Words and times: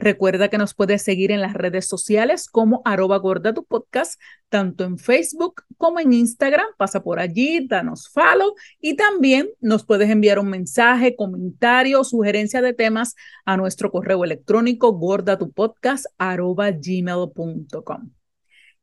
Recuerda 0.00 0.48
que 0.48 0.56
nos 0.56 0.72
puedes 0.72 1.02
seguir 1.02 1.30
en 1.30 1.42
las 1.42 1.52
redes 1.52 1.86
sociales 1.86 2.48
como 2.48 2.80
arroba 2.86 3.18
gorda 3.18 3.52
tu 3.52 3.66
podcast, 3.66 4.18
tanto 4.48 4.84
en 4.84 4.96
Facebook 4.96 5.62
como 5.76 6.00
en 6.00 6.14
Instagram. 6.14 6.64
Pasa 6.78 7.02
por 7.02 7.20
allí, 7.20 7.66
danos 7.68 8.08
follow 8.08 8.54
y 8.80 8.96
también 8.96 9.50
nos 9.60 9.84
puedes 9.84 10.08
enviar 10.08 10.38
un 10.38 10.48
mensaje, 10.48 11.14
comentario, 11.16 12.02
sugerencia 12.02 12.62
de 12.62 12.72
temas 12.72 13.14
a 13.44 13.58
nuestro 13.58 13.90
correo 13.90 14.24
electrónico 14.24 14.94
gordatupodcast 14.94 16.06
arroba 16.16 16.70
gmail.com. 16.70 18.10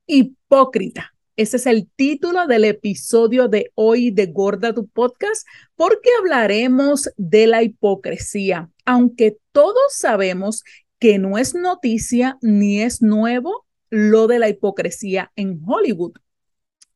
Hipócrita. 0.06 1.16
Ese 1.36 1.58
es 1.58 1.66
el 1.66 1.90
título 1.96 2.46
del 2.46 2.66
episodio 2.66 3.48
de 3.48 3.72
hoy 3.74 4.12
de 4.12 4.28
Gorda 4.28 4.74
tu 4.74 4.88
Podcast, 4.88 5.48
porque 5.76 6.10
hablaremos 6.20 7.10
de 7.18 7.48
la 7.48 7.64
hipocresía. 7.64 8.70
Aunque 8.86 9.38
todos 9.52 9.94
sabemos 9.94 10.64
que 11.00 11.20
no 11.20 11.38
es 11.38 11.54
noticia 11.56 12.38
ni 12.42 12.82
es 12.82 13.02
nuevo 13.02 13.66
lo 13.90 14.28
de 14.28 14.40
la 14.40 14.50
hipocresía 14.50 15.32
en 15.36 15.62
Hollywood. 15.66 16.14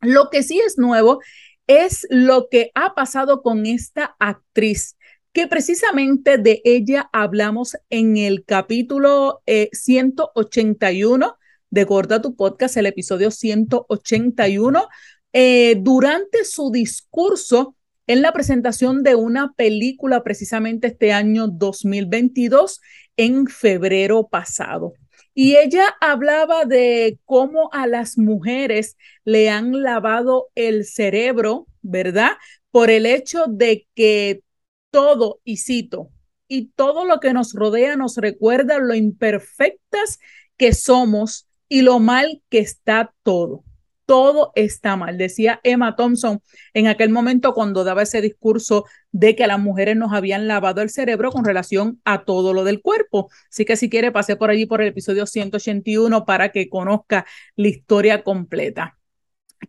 Lo 0.02 0.30
que 0.30 0.44
sí 0.44 0.59
es 0.59 0.78
nuevo 0.78 1.20
es 1.67 2.08
lo 2.09 2.50
que 2.50 2.72
ha 2.75 2.95
pasado 2.95 3.42
con 3.42 3.66
esta 3.66 4.16
actriz, 4.20 4.98
que 5.31 5.48
precisamente 5.48 6.38
de 6.38 6.62
ella 6.66 7.09
hablamos 7.14 7.78
en 7.90 8.17
el 8.17 8.44
capítulo 8.44 9.42
181 9.45 11.25
eh, 11.25 11.30
de 11.70 11.84
Gorda 11.86 12.22
tu 12.22 12.36
Podcast, 12.36 12.75
el 12.75 12.88
episodio 12.88 13.31
181, 13.31 14.88
eh, 15.34 15.78
durante 15.80 16.44
su 16.44 16.72
discurso 16.72 17.75
en 18.08 18.22
la 18.22 18.34
presentación 18.34 19.03
de 19.03 19.16
una 19.16 19.53
película 19.53 20.23
precisamente 20.23 20.88
este 20.88 21.14
año 21.14 21.47
2022 21.47 22.81
en 23.17 23.48
febrero 23.48 24.28
pasado. 24.28 24.94
Y 25.34 25.56
ella 25.56 25.95
hablaba 26.02 26.66
de 26.66 27.20
cómo 27.26 27.70
a 27.72 27.88
las 27.88 28.18
mujeres 28.18 28.98
le 29.23 29.50
han 29.50 29.81
lavado 29.81 30.50
el 30.56 30.86
cerebro, 30.86 31.68
¿verdad? 31.81 32.31
Por 32.70 32.90
el 32.90 33.06
hecho 33.06 33.45
de 33.48 33.88
que 33.95 34.44
todo, 34.92 35.40
y 35.45 35.58
cito, 35.58 36.09
y 36.48 36.68
todo 36.76 37.06
lo 37.06 37.20
que 37.22 37.34
nos 37.34 37.53
rodea 37.53 37.95
nos 37.95 38.18
recuerda 38.18 38.80
lo 38.80 38.94
imperfectas 38.94 40.20
que 40.58 40.73
somos 40.73 41.48
y 41.70 41.81
lo 41.81 42.00
mal 42.00 42.42
que 42.50 42.59
está 42.59 43.14
todo 43.23 43.64
todo 44.12 44.52
está 44.56 44.98
mal. 44.98 45.17
Decía 45.17 45.62
Emma 45.64 45.95
Thompson 45.95 46.42
en 46.73 46.88
aquel 46.88 47.12
momento 47.12 47.54
cuando 47.54 47.86
daba 47.86 48.02
ese 48.02 48.20
discurso 48.20 48.84
de 49.14 49.38
que 49.38 49.48
las 49.48 49.58
mujeres 49.58 49.95
nos 49.95 50.12
habían 50.12 50.50
lavado 50.50 50.81
el 50.81 50.90
cerebro 50.90 51.31
con 51.31 51.45
relación 51.45 52.02
a 52.03 52.26
todo 52.26 52.52
lo 52.52 52.66
del 52.66 52.81
cuerpo. 52.81 53.30
Así 53.50 53.64
que 53.64 53.78
si 53.78 53.90
quiere, 53.90 54.12
pase 54.12 54.36
por 54.36 54.50
allí 54.50 54.66
por 54.66 54.81
el 54.81 54.90
episodio 54.90 55.26
181 55.26 56.26
para 56.26 56.50
que 56.52 56.68
conozca 56.68 57.26
la 57.56 57.70
historia 57.70 58.22
completa. 58.22 58.98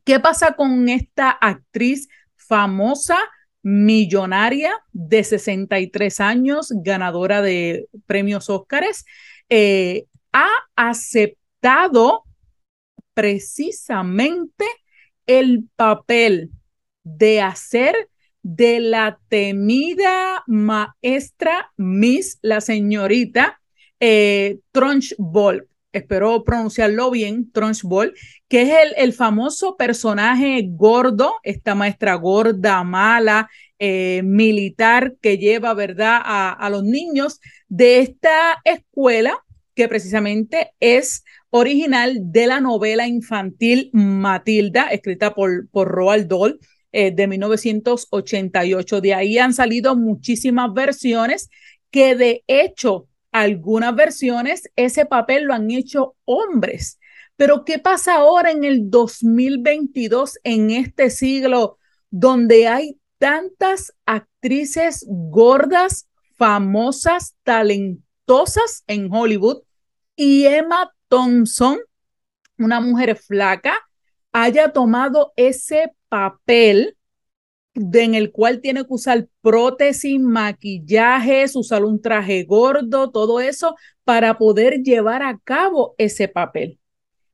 ¿Qué 0.02 0.18
pasa 0.18 0.56
con 0.56 0.88
esta 0.88 1.30
actriz 1.30 2.08
famosa? 2.34 3.18
millonaria 3.64 4.72
de 4.90 5.22
63 5.22 6.18
años, 6.18 6.72
ganadora 6.82 7.42
de 7.42 7.86
premios 8.06 8.50
Óscares, 8.50 9.04
eh, 9.48 10.06
ha 10.32 10.50
aceptado 10.74 12.24
precisamente 13.14 14.64
el 15.26 15.68
papel 15.76 16.50
de 17.04 17.40
hacer 17.40 18.08
de 18.42 18.80
la 18.80 19.20
temida 19.28 20.42
maestra 20.46 21.72
Miss, 21.76 22.38
la 22.42 22.60
señorita 22.60 23.60
eh, 24.00 24.58
Trunchbull, 24.72 25.68
espero 25.92 26.42
pronunciarlo 26.42 27.10
bien, 27.10 27.52
Trunchbull, 27.52 28.14
que 28.48 28.62
es 28.62 28.68
el, 28.68 28.94
el, 28.96 29.12
famoso 29.12 29.76
personaje 29.76 30.64
gordo, 30.68 31.34
esta 31.44 31.76
maestra 31.76 32.14
gorda, 32.14 32.82
mala, 32.82 33.48
eh, 33.78 34.22
militar 34.24 35.14
que 35.20 35.38
lleva, 35.38 35.74
¿verdad?, 35.74 36.20
a, 36.24 36.52
a 36.52 36.70
los 36.70 36.82
niños 36.82 37.40
de 37.68 38.00
esta 38.00 38.60
escuela 38.64 39.38
que 39.74 39.88
precisamente 39.88 40.72
es 40.80 41.24
original 41.54 42.16
de 42.18 42.46
la 42.46 42.60
novela 42.60 43.06
infantil 43.06 43.90
Matilda, 43.92 44.88
escrita 44.88 45.34
por, 45.34 45.68
por 45.68 45.88
Roald 45.88 46.28
Dahl. 46.28 46.58
Eh, 46.94 47.10
de 47.10 47.26
1988. 47.26 49.00
De 49.00 49.14
ahí 49.14 49.38
han 49.38 49.54
salido 49.54 49.96
muchísimas 49.96 50.74
versiones 50.74 51.48
que 51.90 52.14
de 52.14 52.44
hecho 52.46 53.08
algunas 53.30 53.96
versiones 53.96 54.70
ese 54.76 55.06
papel 55.06 55.44
lo 55.44 55.54
han 55.54 55.70
hecho 55.70 56.16
hombres. 56.26 56.98
Pero 57.36 57.64
¿qué 57.64 57.78
pasa 57.78 58.16
ahora 58.16 58.50
en 58.50 58.64
el 58.64 58.90
2022, 58.90 60.38
en 60.44 60.70
este 60.70 61.08
siglo, 61.08 61.78
donde 62.10 62.68
hay 62.68 62.98
tantas 63.16 63.94
actrices 64.04 65.06
gordas, 65.08 66.08
famosas, 66.36 67.34
talentosas 67.42 68.84
en 68.86 69.10
Hollywood? 69.10 69.62
Y 70.14 70.44
Emma 70.44 70.92
Thompson, 71.12 71.78
una 72.56 72.80
mujer 72.80 73.16
flaca, 73.16 73.74
haya 74.32 74.72
tomado 74.72 75.34
ese 75.36 75.92
papel 76.08 76.96
en 77.74 78.14
el 78.14 78.32
cual 78.32 78.62
tiene 78.62 78.86
que 78.86 78.94
usar 78.94 79.28
prótesis, 79.42 80.18
maquillaje, 80.18 81.44
usar 81.54 81.84
un 81.84 82.00
traje 82.00 82.44
gordo, 82.44 83.10
todo 83.10 83.40
eso 83.40 83.76
para 84.04 84.38
poder 84.38 84.80
llevar 84.82 85.22
a 85.22 85.38
cabo 85.44 85.94
ese 85.98 86.28
papel. 86.28 86.80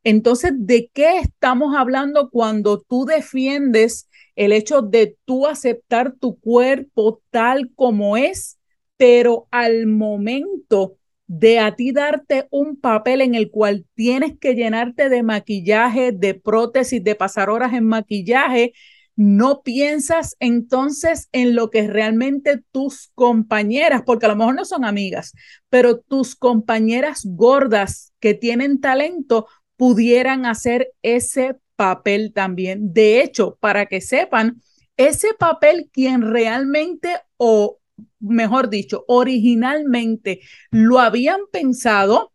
Entonces, 0.03 0.55
¿de 0.57 0.91
qué 0.93 1.19
estamos 1.19 1.77
hablando 1.77 2.31
cuando 2.31 2.81
tú 2.81 3.05
defiendes 3.05 4.09
el 4.35 4.51
hecho 4.51 4.83
de 4.83 5.17
tú 5.25 5.47
aceptar 5.47 6.17
tu 6.17 6.37
cuerpo 6.41 7.23
tal 7.31 7.71
como 7.77 8.17
es, 8.17 8.59
pero 8.97 9.47
al 9.53 9.87
momento 9.87 10.97
de 11.29 11.61
a 11.61 11.77
ti 11.77 11.93
darte 11.93 12.49
un 12.51 12.81
papel 12.81 13.21
en 13.21 13.35
el 13.35 13.51
cual 13.51 13.87
tienes 13.95 14.33
que 14.41 14.55
llenarte 14.55 15.09
de 15.09 15.23
maquillaje, 15.23 16.11
de 16.13 16.35
prótesis, 16.35 17.05
de 17.05 17.15
pasar 17.15 17.51
horas 17.51 17.75
en 17.75 17.87
maquillaje, 17.87 18.73
no 19.15 19.63
piensas 19.63 20.37
entonces 20.39 21.29
en 21.33 21.55
lo 21.55 21.71
que 21.71 21.87
realmente 21.87 22.63
tus 22.73 23.11
compañeras, 23.15 24.03
porque 24.07 24.27
a 24.27 24.29
lo 24.31 24.37
mejor 24.37 24.55
no 24.55 24.65
son 24.65 24.85
amigas, 24.85 25.33
pero 25.69 25.99
tus 25.99 26.35
compañeras 26.35 27.23
gordas 27.25 28.13
que 28.21 28.35
tienen 28.35 28.81
talento 28.81 29.47
pudieran 29.77 30.47
hacer 30.47 30.93
ese 31.03 31.57
papel 31.77 32.33
también. 32.33 32.93
De 32.93 33.21
hecho, 33.21 33.59
para 33.61 33.87
que 33.87 34.01
sepan, 34.01 34.61
ese 34.97 35.35
papel 35.35 35.91
quien 35.93 36.23
realmente 36.23 37.09
o 37.37 37.78
mejor 38.21 38.69
dicho, 38.69 39.05
originalmente 39.09 40.41
lo 40.71 40.99
habían 40.99 41.41
pensado, 41.53 42.33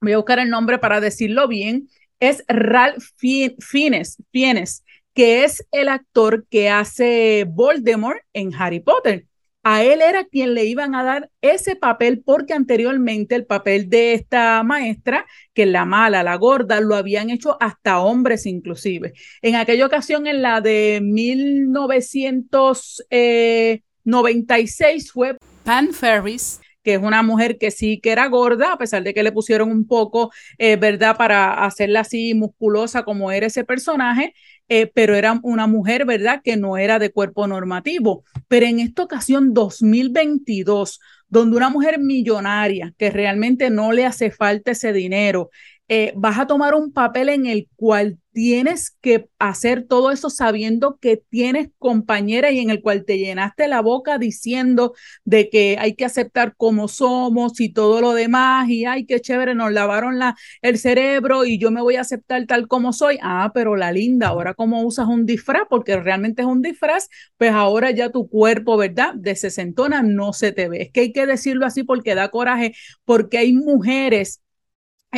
voy 0.00 0.12
a 0.12 0.18
buscar 0.18 0.38
el 0.38 0.50
nombre 0.50 0.78
para 0.78 1.00
decirlo 1.00 1.48
bien, 1.48 1.88
es 2.20 2.44
Ralph 2.48 3.04
Fiennes, 3.16 4.22
Fiennes, 4.32 4.84
que 5.14 5.44
es 5.44 5.66
el 5.72 5.88
actor 5.88 6.46
que 6.48 6.68
hace 6.68 7.46
Voldemort 7.48 8.20
en 8.32 8.54
Harry 8.54 8.80
Potter. 8.80 9.26
A 9.68 9.82
él 9.82 10.00
era 10.00 10.24
quien 10.24 10.54
le 10.54 10.64
iban 10.64 10.94
a 10.94 11.02
dar 11.02 11.28
ese 11.40 11.74
papel 11.74 12.22
porque 12.24 12.52
anteriormente 12.52 13.34
el 13.34 13.46
papel 13.46 13.90
de 13.90 14.14
esta 14.14 14.62
maestra, 14.62 15.26
que 15.54 15.64
es 15.64 15.68
la 15.68 15.84
mala, 15.84 16.22
la 16.22 16.36
gorda, 16.36 16.80
lo 16.80 16.94
habían 16.94 17.30
hecho 17.30 17.56
hasta 17.60 17.98
hombres 17.98 18.46
inclusive. 18.46 19.14
En 19.42 19.56
aquella 19.56 19.86
ocasión, 19.86 20.28
en 20.28 20.42
la 20.42 20.60
de 20.60 21.00
1900... 21.02 23.06
96 24.06 25.12
fue 25.12 25.36
Pan 25.64 25.92
Ferris, 25.92 26.60
que 26.82 26.94
es 26.94 27.02
una 27.02 27.22
mujer 27.24 27.58
que 27.58 27.72
sí 27.72 27.98
que 28.00 28.12
era 28.12 28.28
gorda, 28.28 28.72
a 28.72 28.78
pesar 28.78 29.02
de 29.02 29.12
que 29.12 29.24
le 29.24 29.32
pusieron 29.32 29.72
un 29.72 29.88
poco, 29.88 30.30
eh, 30.58 30.76
¿verdad?, 30.76 31.16
para 31.16 31.64
hacerla 31.64 32.00
así 32.00 32.32
musculosa 32.32 33.02
como 33.02 33.32
era 33.32 33.48
ese 33.48 33.64
personaje, 33.64 34.34
eh, 34.68 34.86
pero 34.94 35.16
era 35.16 35.40
una 35.42 35.66
mujer, 35.66 36.04
¿verdad?, 36.04 36.40
que 36.44 36.56
no 36.56 36.76
era 36.76 37.00
de 37.00 37.10
cuerpo 37.10 37.48
normativo. 37.48 38.22
Pero 38.46 38.66
en 38.66 38.78
esta 38.78 39.02
ocasión, 39.02 39.52
2022, 39.52 41.00
donde 41.28 41.56
una 41.56 41.70
mujer 41.70 41.98
millonaria, 41.98 42.94
que 42.96 43.10
realmente 43.10 43.68
no 43.68 43.90
le 43.90 44.06
hace 44.06 44.30
falta 44.30 44.70
ese 44.70 44.92
dinero, 44.92 45.50
eh, 45.88 46.12
vas 46.16 46.38
a 46.38 46.46
tomar 46.46 46.74
un 46.74 46.92
papel 46.92 47.28
en 47.28 47.46
el 47.46 47.68
cual 47.76 48.18
tienes 48.32 48.90
que 49.00 49.30
hacer 49.38 49.86
todo 49.88 50.10
eso 50.10 50.28
sabiendo 50.28 50.98
que 51.00 51.16
tienes 51.16 51.70
compañera 51.78 52.50
y 52.50 52.58
en 52.58 52.68
el 52.68 52.82
cual 52.82 53.04
te 53.06 53.16
llenaste 53.18 53.66
la 53.66 53.80
boca 53.80 54.18
diciendo 54.18 54.92
de 55.24 55.48
que 55.48 55.76
hay 55.78 55.94
que 55.94 56.04
aceptar 56.04 56.54
como 56.56 56.88
somos 56.88 57.60
y 57.60 57.72
todo 57.72 58.00
lo 58.02 58.12
demás 58.12 58.68
y 58.68 58.84
ay, 58.84 59.06
qué 59.06 59.20
chévere, 59.20 59.54
nos 59.54 59.72
lavaron 59.72 60.18
la, 60.18 60.36
el 60.60 60.78
cerebro 60.78 61.44
y 61.46 61.58
yo 61.58 61.70
me 61.70 61.80
voy 61.80 61.96
a 61.96 62.02
aceptar 62.02 62.44
tal 62.46 62.68
como 62.68 62.92
soy. 62.92 63.18
Ah, 63.22 63.52
pero 63.54 63.76
la 63.76 63.92
linda, 63.92 64.28
ahora 64.28 64.54
como 64.54 64.82
usas 64.82 65.08
un 65.08 65.24
disfraz, 65.24 65.62
porque 65.70 65.96
realmente 65.98 66.42
es 66.42 66.48
un 66.48 66.62
disfraz, 66.62 67.08
pues 67.38 67.52
ahora 67.52 67.90
ya 67.90 68.10
tu 68.10 68.28
cuerpo, 68.28 68.76
¿verdad? 68.76 69.14
De 69.14 69.34
sesentona 69.36 70.02
no 70.02 70.32
se 70.32 70.52
te 70.52 70.68
ve. 70.68 70.82
Es 70.82 70.90
que 70.92 71.00
hay 71.00 71.12
que 71.12 71.26
decirlo 71.26 71.66
así 71.66 71.84
porque 71.84 72.14
da 72.14 72.28
coraje, 72.30 72.74
porque 73.04 73.38
hay 73.38 73.52
mujeres 73.54 74.42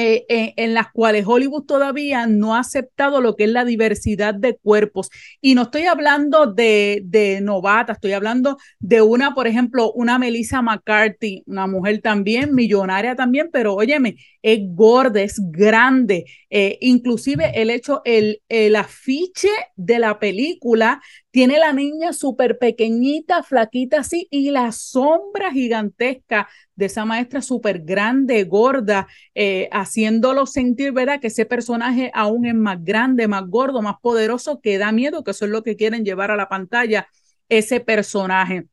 eh, 0.00 0.26
eh, 0.28 0.54
en 0.56 0.74
las 0.74 0.92
cuales 0.92 1.24
Hollywood 1.26 1.64
todavía 1.64 2.28
no 2.28 2.54
ha 2.54 2.60
aceptado 2.60 3.20
lo 3.20 3.34
que 3.34 3.42
es 3.44 3.50
la 3.50 3.64
diversidad 3.64 4.32
de 4.32 4.56
cuerpos. 4.56 5.10
Y 5.40 5.56
no 5.56 5.62
estoy 5.62 5.86
hablando 5.86 6.46
de, 6.46 7.02
de 7.04 7.40
novata, 7.40 7.94
estoy 7.94 8.12
hablando 8.12 8.58
de 8.78 9.02
una, 9.02 9.34
por 9.34 9.48
ejemplo, 9.48 9.90
una 9.90 10.16
Melissa 10.20 10.62
McCarthy, 10.62 11.42
una 11.46 11.66
mujer 11.66 12.00
también, 12.00 12.54
millonaria 12.54 13.16
también, 13.16 13.50
pero 13.52 13.74
óyeme, 13.74 14.14
es 14.52 14.60
gorda, 14.74 15.20
es 15.20 15.40
grande. 15.50 16.24
Eh, 16.50 16.78
inclusive 16.80 17.52
el 17.54 17.70
hecho, 17.70 18.00
el, 18.04 18.42
el 18.48 18.76
afiche 18.76 19.50
de 19.76 19.98
la 19.98 20.18
película 20.18 21.02
tiene 21.30 21.58
la 21.58 21.72
niña 21.72 22.12
súper 22.12 22.58
pequeñita, 22.58 23.42
flaquita 23.42 24.00
así, 24.00 24.26
y 24.30 24.50
la 24.50 24.72
sombra 24.72 25.52
gigantesca 25.52 26.48
de 26.74 26.86
esa 26.86 27.04
maestra 27.04 27.42
súper 27.42 27.80
grande, 27.80 28.44
gorda, 28.44 29.06
eh, 29.34 29.68
haciéndolo 29.72 30.46
sentir, 30.46 30.92
¿verdad? 30.92 31.20
Que 31.20 31.26
ese 31.26 31.44
personaje 31.44 32.10
aún 32.14 32.46
es 32.46 32.54
más 32.54 32.82
grande, 32.82 33.28
más 33.28 33.44
gordo, 33.46 33.82
más 33.82 33.96
poderoso, 34.00 34.60
que 34.60 34.78
da 34.78 34.92
miedo, 34.92 35.24
que 35.24 35.32
eso 35.32 35.44
es 35.44 35.50
lo 35.50 35.62
que 35.62 35.76
quieren 35.76 36.04
llevar 36.04 36.30
a 36.30 36.36
la 36.36 36.48
pantalla 36.48 37.08
ese 37.48 37.80
personaje. 37.80 38.66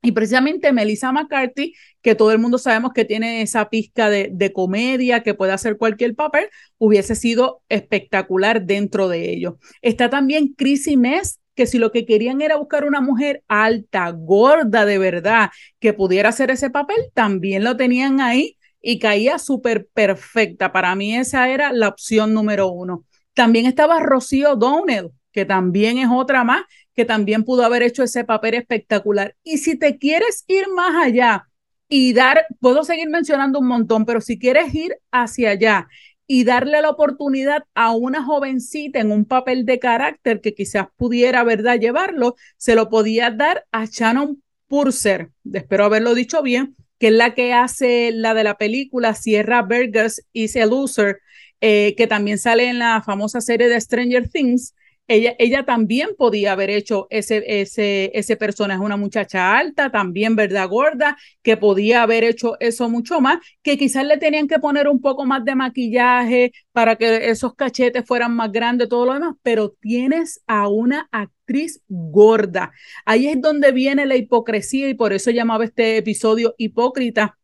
Y 0.00 0.12
precisamente 0.12 0.72
Melissa 0.72 1.10
McCarthy, 1.10 1.74
que 2.02 2.14
todo 2.14 2.30
el 2.30 2.38
mundo 2.38 2.58
sabemos 2.58 2.92
que 2.92 3.04
tiene 3.04 3.42
esa 3.42 3.68
pizca 3.68 4.08
de, 4.08 4.52
comedia, 4.52 5.22
que 5.24 5.34
puede 5.34 5.52
hacer 5.52 5.76
cualquier 5.76 6.14
papel, 6.14 6.48
hubiese 6.78 7.16
sido 7.16 7.62
espectacular 7.68 8.62
dentro 8.64 9.08
de 9.08 9.30
ello. 9.30 9.58
Está 9.82 10.08
también 10.08 10.54
Chrissy 10.56 10.96
Mess, 10.96 11.40
que 11.56 11.66
si 11.66 11.78
lo 11.78 11.90
que 11.90 12.06
querían 12.06 12.40
era 12.40 12.56
buscar 12.56 12.84
una 12.84 13.00
mujer 13.00 13.42
alta, 13.48 14.10
gorda 14.10 14.84
de 14.84 14.98
verdad, 14.98 15.50
que 15.80 15.92
pudiera 15.92 16.28
hacer 16.28 16.52
ese 16.52 16.70
papel, 16.70 17.10
también 17.12 17.64
lo 17.64 17.76
tenían 17.76 18.20
ahí 18.20 18.56
y 18.80 19.00
caía 19.00 19.38
súper 19.40 19.88
perfecta. 19.92 20.70
Para 20.72 20.94
mí 20.94 21.16
esa 21.16 21.50
era 21.50 21.72
la 21.72 21.88
opción 21.88 22.34
número 22.34 22.68
uno. 22.68 23.04
También 23.34 23.66
estaba 23.66 23.98
Rocío 23.98 24.54
Donnell, 24.54 25.10
que 25.38 25.44
también 25.44 25.98
es 25.98 26.08
otra 26.10 26.42
más, 26.42 26.64
que 26.96 27.04
también 27.04 27.44
pudo 27.44 27.64
haber 27.64 27.84
hecho 27.84 28.02
ese 28.02 28.24
papel 28.24 28.54
espectacular. 28.54 29.36
Y 29.44 29.58
si 29.58 29.78
te 29.78 29.96
quieres 29.96 30.42
ir 30.48 30.66
más 30.74 30.96
allá 30.96 31.46
y 31.88 32.12
dar, 32.12 32.44
puedo 32.58 32.82
seguir 32.82 33.08
mencionando 33.08 33.60
un 33.60 33.68
montón, 33.68 34.04
pero 34.04 34.20
si 34.20 34.36
quieres 34.36 34.74
ir 34.74 34.96
hacia 35.12 35.50
allá 35.50 35.86
y 36.26 36.42
darle 36.42 36.82
la 36.82 36.90
oportunidad 36.90 37.62
a 37.72 37.92
una 37.92 38.24
jovencita 38.24 38.98
en 38.98 39.12
un 39.12 39.26
papel 39.26 39.64
de 39.64 39.78
carácter 39.78 40.40
que 40.40 40.54
quizás 40.54 40.88
pudiera, 40.96 41.44
¿verdad?, 41.44 41.78
llevarlo, 41.78 42.34
se 42.56 42.74
lo 42.74 42.88
podía 42.88 43.30
dar 43.30 43.64
a 43.70 43.84
Shannon 43.84 44.42
Purser, 44.66 45.30
espero 45.52 45.84
haberlo 45.84 46.16
dicho 46.16 46.42
bien, 46.42 46.74
que 46.98 47.06
es 47.06 47.14
la 47.14 47.32
que 47.36 47.52
hace 47.52 48.10
la 48.10 48.34
de 48.34 48.42
la 48.42 48.58
película 48.58 49.14
Sierra 49.14 49.62
Burgess 49.62 50.26
is 50.32 50.56
a 50.56 50.66
Loser, 50.66 51.20
eh, 51.60 51.94
que 51.96 52.08
también 52.08 52.38
sale 52.38 52.66
en 52.68 52.80
la 52.80 53.04
famosa 53.06 53.40
serie 53.40 53.68
de 53.68 53.80
Stranger 53.80 54.28
Things 54.28 54.74
ella, 55.08 55.64
también 55.64 56.10
podía 56.16 56.52
haber 56.52 56.70
hecho 56.70 57.06
ese, 57.10 57.42
ese, 57.60 58.10
ese 58.14 58.36
personaje, 58.36 58.80
una 58.80 58.98
muchacha 58.98 59.56
alta, 59.56 59.90
también, 59.90 60.36
¿verdad? 60.36 60.68
Gorda, 60.68 61.16
que 61.42 61.56
podía 61.56 62.02
haber 62.02 62.24
hecho 62.24 62.56
eso 62.60 62.90
mucho 62.90 63.20
más, 63.20 63.38
que 63.62 63.78
quizás 63.78 64.04
le 64.04 64.18
tenían 64.18 64.46
que 64.46 64.58
poner 64.58 64.86
un 64.86 65.00
poco 65.00 65.24
más 65.24 65.44
de 65.44 65.54
maquillaje 65.54 66.52
para 66.72 66.96
que 66.96 67.30
esos 67.30 67.54
cachetes 67.54 68.04
fueran 68.06 68.34
más 68.36 68.52
grandes, 68.52 68.88
todo 68.88 69.06
lo 69.06 69.14
demás, 69.14 69.34
pero 69.42 69.70
tienes 69.80 70.42
a 70.46 70.68
una 70.68 71.08
actriz 71.10 71.82
gorda. 71.88 72.72
Ahí 73.06 73.28
es 73.28 73.40
donde 73.40 73.72
viene 73.72 74.04
la 74.04 74.16
hipocresía 74.16 74.88
y 74.88 74.94
por 74.94 75.14
eso 75.14 75.30
llamaba 75.30 75.64
este 75.64 75.96
episodio 75.96 76.54
hipócrita 76.58 77.38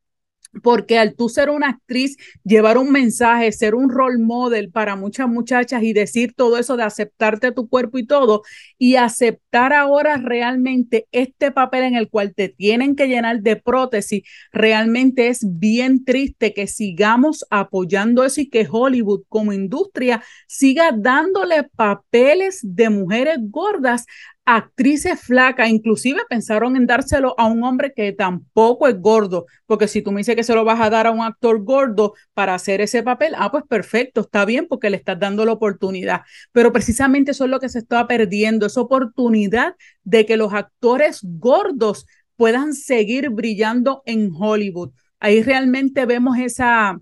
porque 0.62 0.98
al 0.98 1.14
tú 1.14 1.28
ser 1.28 1.50
una 1.50 1.68
actriz, 1.70 2.16
llevar 2.44 2.78
un 2.78 2.90
mensaje, 2.92 3.52
ser 3.52 3.74
un 3.74 3.90
role 3.90 4.18
model 4.18 4.70
para 4.70 4.96
muchas 4.96 5.28
muchachas 5.28 5.82
y 5.82 5.92
decir 5.92 6.34
todo 6.34 6.58
eso 6.58 6.76
de 6.76 6.84
aceptarte 6.84 7.52
tu 7.52 7.68
cuerpo 7.68 7.98
y 7.98 8.06
todo, 8.06 8.42
y 8.78 8.96
aceptar 8.96 9.72
ahora 9.72 10.16
realmente 10.16 11.06
este 11.12 11.50
papel 11.50 11.84
en 11.84 11.96
el 11.96 12.08
cual 12.08 12.34
te 12.34 12.48
tienen 12.48 12.96
que 12.96 13.08
llenar 13.08 13.40
de 13.40 13.56
prótesis, 13.56 14.22
realmente 14.52 15.28
es 15.28 15.44
bien 15.58 16.04
triste 16.04 16.54
que 16.54 16.66
sigamos 16.66 17.44
apoyando 17.50 18.24
eso 18.24 18.40
y 18.40 18.48
que 18.48 18.66
Hollywood 18.70 19.22
como 19.28 19.52
industria 19.52 20.22
siga 20.46 20.92
dándole 20.96 21.64
papeles 21.76 22.60
de 22.62 22.90
mujeres 22.90 23.38
gordas 23.40 24.06
actrices 24.44 25.20
flacas, 25.20 25.68
inclusive 25.68 26.20
pensaron 26.28 26.76
en 26.76 26.86
dárselo 26.86 27.34
a 27.38 27.46
un 27.46 27.64
hombre 27.64 27.92
que 27.94 28.12
tampoco 28.12 28.88
es 28.88 29.00
gordo, 29.00 29.46
porque 29.66 29.88
si 29.88 30.02
tú 30.02 30.12
me 30.12 30.20
dices 30.20 30.36
que 30.36 30.44
se 30.44 30.54
lo 30.54 30.64
vas 30.64 30.80
a 30.80 30.90
dar 30.90 31.06
a 31.06 31.10
un 31.10 31.22
actor 31.22 31.62
gordo 31.64 32.14
para 32.34 32.54
hacer 32.54 32.80
ese 32.80 33.02
papel, 33.02 33.34
ah, 33.36 33.50
pues 33.50 33.64
perfecto, 33.68 34.20
está 34.22 34.44
bien 34.44 34.66
porque 34.68 34.90
le 34.90 34.98
estás 34.98 35.18
dando 35.18 35.44
la 35.44 35.52
oportunidad, 35.52 36.22
pero 36.52 36.72
precisamente 36.72 37.30
eso 37.30 37.44
es 37.44 37.50
lo 37.50 37.60
que 37.60 37.68
se 37.68 37.78
está 37.78 38.06
perdiendo, 38.06 38.66
esa 38.66 38.82
oportunidad 38.82 39.76
de 40.02 40.26
que 40.26 40.36
los 40.36 40.52
actores 40.52 41.20
gordos 41.22 42.06
puedan 42.36 42.74
seguir 42.74 43.30
brillando 43.30 44.02
en 44.06 44.30
Hollywood. 44.36 44.90
Ahí 45.20 45.42
realmente 45.42 46.04
vemos 46.04 46.36
esa 46.38 46.98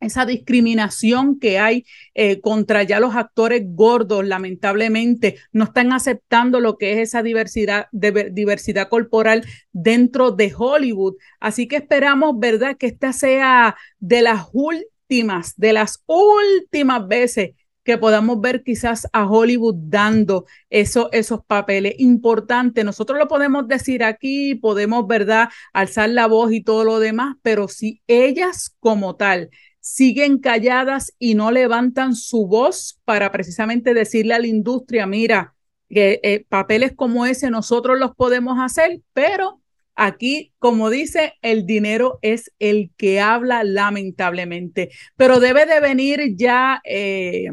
esa 0.00 0.26
discriminación 0.26 1.38
que 1.38 1.58
hay 1.58 1.84
eh, 2.14 2.40
contra 2.40 2.82
ya 2.82 3.00
los 3.00 3.14
actores 3.14 3.62
gordos, 3.64 4.26
lamentablemente, 4.26 5.38
no 5.52 5.64
están 5.64 5.92
aceptando 5.92 6.60
lo 6.60 6.76
que 6.76 6.92
es 6.92 6.98
esa 7.08 7.22
diversidad, 7.22 7.86
de, 7.92 8.30
diversidad 8.32 8.88
corporal 8.88 9.44
dentro 9.72 10.32
de 10.32 10.52
Hollywood. 10.56 11.14
Así 11.40 11.66
que 11.68 11.76
esperamos, 11.76 12.38
¿verdad?, 12.38 12.76
que 12.76 12.86
esta 12.86 13.12
sea 13.12 13.76
de 13.98 14.22
las 14.22 14.46
últimas, 14.52 15.54
de 15.56 15.72
las 15.72 16.02
últimas 16.06 17.06
veces 17.08 17.50
que 17.86 17.96
podamos 17.96 18.40
ver 18.40 18.64
quizás 18.64 19.06
a 19.12 19.26
Hollywood 19.30 19.76
dando 19.78 20.44
eso, 20.70 21.08
esos 21.12 21.44
papeles 21.46 21.94
importantes. 21.98 22.84
Nosotros 22.84 23.16
lo 23.16 23.28
podemos 23.28 23.68
decir 23.68 24.02
aquí, 24.02 24.56
podemos, 24.56 25.06
¿verdad?, 25.06 25.48
alzar 25.72 26.10
la 26.10 26.26
voz 26.26 26.52
y 26.52 26.62
todo 26.62 26.82
lo 26.82 26.98
demás, 26.98 27.36
pero 27.42 27.68
si 27.68 28.02
ellas 28.08 28.76
como 28.80 29.14
tal 29.14 29.50
siguen 29.86 30.38
calladas 30.40 31.14
y 31.16 31.36
no 31.36 31.52
levantan 31.52 32.16
su 32.16 32.48
voz 32.48 32.98
para 33.04 33.30
precisamente 33.30 33.94
decirle 33.94 34.34
a 34.34 34.40
la 34.40 34.48
industria, 34.48 35.06
mira, 35.06 35.54
que 35.88 36.18
eh, 36.24 36.44
papeles 36.48 36.92
como 36.96 37.24
ese 37.24 37.50
nosotros 37.50 37.96
los 37.96 38.12
podemos 38.16 38.58
hacer, 38.58 39.00
pero 39.12 39.60
aquí, 39.94 40.52
como 40.58 40.90
dice, 40.90 41.34
el 41.40 41.66
dinero 41.66 42.18
es 42.20 42.50
el 42.58 42.90
que 42.96 43.20
habla 43.20 43.62
lamentablemente, 43.62 44.90
pero 45.14 45.38
debe 45.38 45.66
de 45.66 45.78
venir 45.78 46.34
ya, 46.34 46.80
eh, 46.84 47.52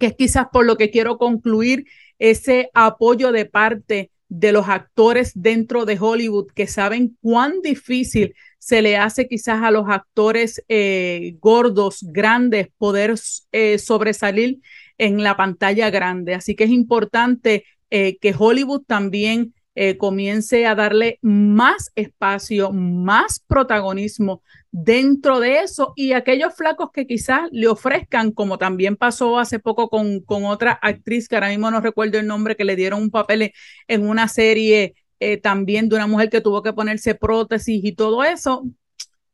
que 0.00 0.06
es 0.06 0.16
quizás 0.16 0.46
por 0.52 0.66
lo 0.66 0.76
que 0.76 0.90
quiero 0.90 1.18
concluir, 1.18 1.86
ese 2.18 2.68
apoyo 2.74 3.30
de 3.30 3.44
parte 3.46 4.10
de 4.28 4.50
los 4.50 4.68
actores 4.68 5.30
dentro 5.36 5.84
de 5.84 5.98
Hollywood 6.00 6.48
que 6.52 6.66
saben 6.66 7.16
cuán 7.20 7.60
difícil 7.62 8.34
se 8.62 8.80
le 8.80 8.96
hace 8.96 9.26
quizás 9.26 9.60
a 9.64 9.72
los 9.72 9.86
actores 9.88 10.64
eh, 10.68 11.34
gordos, 11.40 11.98
grandes, 12.00 12.68
poder 12.78 13.12
eh, 13.50 13.76
sobresalir 13.78 14.60
en 14.98 15.24
la 15.24 15.36
pantalla 15.36 15.90
grande. 15.90 16.34
Así 16.34 16.54
que 16.54 16.62
es 16.62 16.70
importante 16.70 17.64
eh, 17.90 18.18
que 18.20 18.32
Hollywood 18.38 18.82
también 18.86 19.52
comience 19.98 20.66
a 20.66 20.74
darle 20.74 21.18
más 21.22 21.92
espacio, 21.94 22.72
más 22.72 23.40
protagonismo 23.40 24.42
dentro 24.70 25.40
de 25.40 25.60
eso 25.60 25.94
y 25.96 26.12
aquellos 26.12 26.54
flacos 26.54 26.90
que 26.92 27.06
quizás 27.06 27.48
le 27.52 27.68
ofrezcan, 27.68 28.32
como 28.32 28.58
también 28.58 28.96
pasó 28.96 29.38
hace 29.38 29.60
poco 29.60 29.88
con, 29.88 30.20
con 30.20 30.44
otra 30.44 30.72
actriz 30.72 31.26
que 31.26 31.36
ahora 31.36 31.48
mismo 31.48 31.70
no 31.70 31.80
recuerdo 31.80 32.18
el 32.18 32.26
nombre, 32.26 32.54
que 32.54 32.66
le 32.66 32.76
dieron 32.76 33.00
un 33.00 33.10
papel 33.10 33.54
en 33.88 34.06
una 34.06 34.28
serie 34.28 34.94
eh, 35.22 35.36
también 35.36 35.88
de 35.88 35.96
una 35.96 36.06
mujer 36.06 36.30
que 36.30 36.40
tuvo 36.40 36.62
que 36.62 36.72
ponerse 36.72 37.14
prótesis 37.14 37.84
y 37.84 37.92
todo 37.92 38.24
eso, 38.24 38.64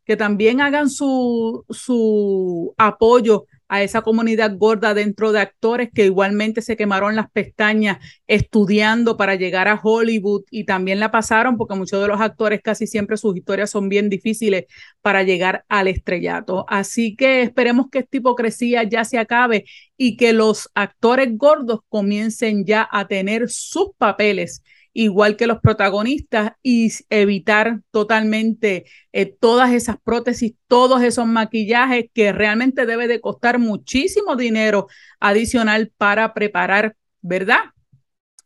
que 0.04 0.16
también 0.16 0.60
hagan 0.60 0.90
su, 0.90 1.64
su 1.70 2.74
apoyo 2.76 3.46
a 3.68 3.82
esa 3.82 4.02
comunidad 4.02 4.56
gorda 4.56 4.94
dentro 4.94 5.32
de 5.32 5.40
actores 5.40 5.90
que 5.94 6.06
igualmente 6.06 6.62
se 6.62 6.76
quemaron 6.76 7.14
las 7.16 7.30
pestañas 7.30 7.98
estudiando 8.26 9.16
para 9.16 9.34
llegar 9.34 9.68
a 9.68 9.80
Hollywood 9.82 10.44
y 10.50 10.64
también 10.64 11.00
la 11.00 11.10
pasaron 11.10 11.56
porque 11.56 11.74
muchos 11.74 12.00
de 12.00 12.08
los 12.08 12.20
actores 12.20 12.60
casi 12.62 12.86
siempre 12.86 13.16
sus 13.16 13.36
historias 13.36 13.70
son 13.70 13.88
bien 13.88 14.08
difíciles 14.08 14.64
para 15.02 15.22
llegar 15.22 15.64
al 15.68 15.88
estrellato. 15.88 16.64
Así 16.68 17.14
que 17.14 17.42
esperemos 17.42 17.86
que 17.90 18.00
esta 18.00 18.16
hipocresía 18.16 18.82
ya 18.84 19.04
se 19.04 19.18
acabe 19.18 19.64
y 19.96 20.16
que 20.16 20.32
los 20.32 20.70
actores 20.74 21.28
gordos 21.36 21.80
comiencen 21.88 22.64
ya 22.64 22.88
a 22.90 23.06
tener 23.06 23.50
sus 23.50 23.90
papeles 23.98 24.62
igual 24.98 25.36
que 25.36 25.46
los 25.46 25.60
protagonistas 25.60 26.54
y 26.60 26.90
evitar 27.08 27.82
totalmente 27.92 28.84
eh, 29.12 29.26
todas 29.26 29.72
esas 29.72 29.96
prótesis, 30.02 30.54
todos 30.66 31.02
esos 31.02 31.24
maquillajes 31.24 32.06
que 32.12 32.32
realmente 32.32 32.84
debe 32.84 33.06
de 33.06 33.20
costar 33.20 33.60
muchísimo 33.60 34.34
dinero 34.34 34.88
adicional 35.20 35.92
para 35.96 36.34
preparar, 36.34 36.96
¿verdad? 37.20 37.60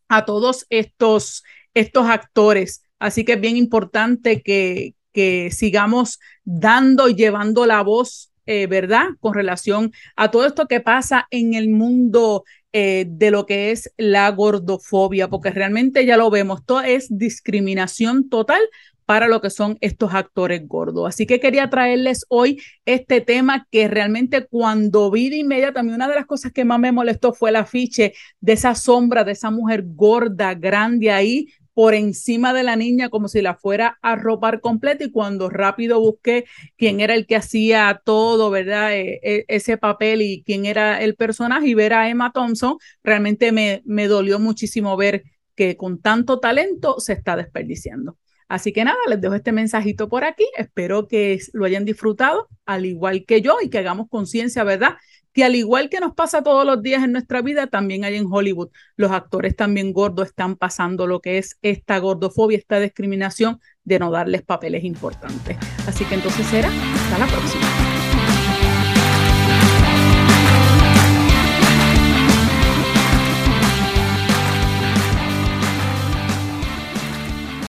A 0.09 0.27
todos 0.27 0.67
estos, 0.69 1.43
estos 1.73 2.07
actores. 2.07 2.85
Así 2.99 3.25
que 3.25 3.33
es 3.33 3.41
bien 3.41 3.57
importante 3.57 4.43
que, 4.43 4.95
que 5.15 5.51
sigamos 5.53 6.21
dando 6.45 7.09
y 7.09 7.15
llevando 7.15 7.65
la 7.65 7.83
voz 7.83 8.32
eh, 8.47 8.67
¿verdad? 8.67 9.07
Con 9.21 9.35
relación 9.35 9.93
a 10.17 10.31
todo 10.31 10.47
esto 10.47 10.67
que 10.67 10.81
pasa 10.81 11.27
en 11.31 11.55
el 11.55 11.69
mundo 11.69 12.45
eh, 12.73 13.05
de 13.09 13.31
lo 13.31 13.47
que 13.47 13.71
es 13.71 13.93
la 13.97 14.31
gordofobia, 14.31 15.29
porque 15.29 15.51
realmente 15.51 16.07
ya 16.07 16.17
lo 16.17 16.31
vemos, 16.31 16.65
todo 16.65 16.81
es 16.81 17.07
discriminación 17.11 18.29
total 18.29 18.63
para 19.05 19.29
lo 19.29 19.41
que 19.41 19.51
son 19.51 19.77
estos 19.81 20.15
actores 20.15 20.67
gordos. 20.67 21.07
Así 21.07 21.27
que 21.27 21.41
quería 21.41 21.69
traerles 21.69 22.25
hoy 22.29 22.63
este 22.87 23.21
tema 23.21 23.67
que 23.71 23.89
realmente 23.89 24.47
cuando 24.47 25.11
vi 25.11 25.29
de 25.29 25.37
inmediato, 25.37 25.81
a 25.81 25.83
una 25.83 26.09
de 26.09 26.15
las 26.15 26.27
cosas 26.27 26.53
que 26.53 26.65
más 26.65 26.79
me 26.79 26.93
molestó 26.93 27.35
fue 27.35 27.51
el 27.51 27.57
afiche 27.57 28.15
de 28.41 28.53
esa 28.55 28.75
sombra 28.75 29.25
de 29.25 29.33
esa 29.33 29.51
mujer 29.51 29.85
gorda, 29.87 30.55
grande 30.55 31.11
ahí, 31.11 31.49
por 31.75 31.95
encima 31.95 32.53
de 32.53 32.63
la 32.63 32.77
niña 32.77 33.09
como 33.09 33.29
si 33.29 33.43
la 33.43 33.55
fuera 33.55 33.99
a 34.03 34.17
ropar 34.17 34.61
completa 34.61 35.05
y 35.05 35.11
cuando 35.11 35.49
rápido 35.49 36.01
busqué 36.01 36.45
quién 36.77 37.01
era 37.01 37.15
el 37.15 37.27
que 37.27 37.37
hacía 37.37 38.03
todo, 38.05 38.51
¿verdad? 38.51 38.95
E, 38.95 39.21
e, 39.23 39.45
ese 39.49 39.79
papel 39.79 40.23
y 40.23 40.43
quién 40.45 40.67
era 40.67 41.03
el 41.03 41.15
personaje 41.17 41.69
y 41.69 41.75
ver 41.75 41.95
a 41.95 42.09
Emma 42.09 42.33
Thompson, 42.33 42.77
realmente 43.03 43.53
me, 43.53 43.83
me 43.85 44.07
dolió 44.09 44.39
muchísimo 44.39 44.97
ver 44.97 45.25
que 45.55 45.77
con 45.77 46.01
tanto 46.01 46.41
talento 46.41 47.01
se 47.01 47.13
está 47.15 47.37
desperdiciando. 47.37 48.19
Así 48.49 48.73
que 48.75 48.85
nada, 48.85 48.99
les 49.09 49.19
dejo 49.19 49.35
este 49.35 49.51
mensajito 49.51 50.11
por 50.11 50.25
aquí. 50.25 50.45
Espero 50.59 51.09
que 51.09 51.41
lo 51.55 51.65
hayan 51.65 51.87
disfrutado, 51.87 52.49
al 52.67 52.85
igual 52.85 53.25
que 53.25 53.41
yo, 53.41 53.57
y 53.63 53.71
que 53.71 53.79
hagamos 53.79 54.09
conciencia, 54.11 54.63
¿verdad? 54.63 54.97
Que 55.33 55.45
al 55.45 55.55
igual 55.55 55.89
que 55.89 56.01
nos 56.01 56.15
pasa 56.15 56.43
todos 56.43 56.67
los 56.67 56.83
días 56.83 57.03
en 57.03 57.13
nuestra 57.13 57.43
vida, 57.43 57.67
también 57.67 58.05
hay 58.05 58.17
en 58.17 58.27
Hollywood. 58.31 58.71
Los 58.97 59.11
actores 59.11 59.57
también 59.57 59.93
gordos 59.93 60.29
están 60.29 60.57
pasando 60.57 61.07
lo 61.07 61.21
que 61.21 61.39
es 61.39 61.59
esta 61.63 61.99
gordofobia, 61.99 62.59
esta 62.59 62.81
discriminación 62.81 63.61
de 63.85 63.99
no 63.99 64.11
darles 64.11 64.43
papeles 64.43 64.85
importantes. 64.85 65.57
Así 65.87 66.05
que 66.05 66.15
entonces 66.15 66.47
será 66.47 66.69
hasta 66.69 67.19
la 67.19 67.27
próxima. 67.27 68.02